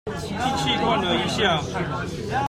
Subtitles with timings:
[0.19, 1.61] 進去逛了一下